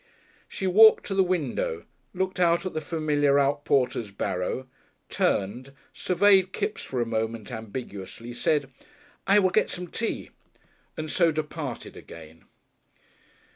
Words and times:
She 0.49 0.65
walked 0.65 1.05
to 1.05 1.13
the 1.13 1.21
window, 1.21 1.85
looked 2.15 2.39
out 2.39 2.65
at 2.65 2.73
the 2.73 2.81
familiar 2.81 3.35
outporter's 3.37 4.09
barrow, 4.09 4.67
turned, 5.09 5.73
surveyed 5.93 6.53
Kipps 6.53 6.81
for 6.81 7.01
a 7.01 7.05
moment 7.05 7.51
ambiguously, 7.51 8.33
said 8.33 8.71
"I 9.27 9.37
will 9.37 9.51
get 9.51 9.69
some 9.69 9.85
tea," 9.89 10.31
and 10.97 11.07
so 11.07 11.31
departed 11.31 11.95
again. 11.95 12.45